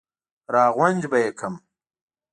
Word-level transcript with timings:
را 0.53 0.63
غونج 0.75 1.01
به 1.11 1.17
یې 1.23 1.29
کړم. 1.39 1.55